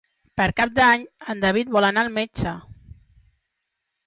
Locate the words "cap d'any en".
0.59-1.43